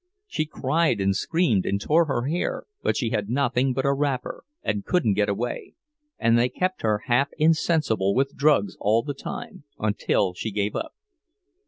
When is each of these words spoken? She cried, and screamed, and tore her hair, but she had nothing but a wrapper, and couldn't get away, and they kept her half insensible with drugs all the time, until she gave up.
She 0.25 0.47
cried, 0.47 0.99
and 0.99 1.15
screamed, 1.15 1.63
and 1.63 1.79
tore 1.79 2.05
her 2.05 2.23
hair, 2.23 2.63
but 2.81 2.97
she 2.97 3.11
had 3.11 3.29
nothing 3.29 3.71
but 3.71 3.85
a 3.85 3.93
wrapper, 3.93 4.43
and 4.63 4.83
couldn't 4.83 5.13
get 5.13 5.29
away, 5.29 5.75
and 6.17 6.39
they 6.39 6.49
kept 6.49 6.81
her 6.81 7.03
half 7.05 7.27
insensible 7.37 8.15
with 8.15 8.35
drugs 8.35 8.75
all 8.79 9.03
the 9.03 9.13
time, 9.13 9.63
until 9.77 10.33
she 10.33 10.49
gave 10.49 10.75
up. 10.75 10.95